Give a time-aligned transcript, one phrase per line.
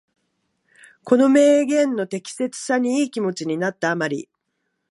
[1.03, 4.29] この名言の適切さにいい気持ちになった余り、